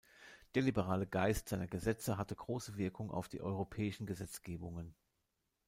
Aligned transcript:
Der 0.55 0.63
liberale 0.63 1.05
Geist 1.05 1.49
seiner 1.49 1.67
Gesetze 1.67 2.17
hatte 2.17 2.35
große 2.35 2.75
Wirkung 2.75 3.11
auf 3.11 3.27
die 3.29 3.39
europäischen 3.39 4.07
Gesetzgebungen. 4.07 4.95